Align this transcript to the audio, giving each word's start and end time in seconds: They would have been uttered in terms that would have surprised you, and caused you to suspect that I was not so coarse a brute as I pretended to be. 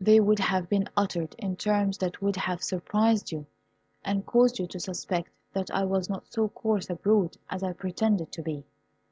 They 0.00 0.18
would 0.18 0.40
have 0.40 0.68
been 0.68 0.88
uttered 0.96 1.36
in 1.38 1.54
terms 1.54 1.96
that 1.98 2.20
would 2.20 2.34
have 2.34 2.60
surprised 2.60 3.30
you, 3.30 3.46
and 4.04 4.26
caused 4.26 4.58
you 4.58 4.66
to 4.66 4.80
suspect 4.80 5.30
that 5.52 5.70
I 5.70 5.84
was 5.84 6.10
not 6.10 6.26
so 6.32 6.48
coarse 6.48 6.90
a 6.90 6.96
brute 6.96 7.36
as 7.48 7.62
I 7.62 7.72
pretended 7.72 8.32
to 8.32 8.42
be. 8.42 8.64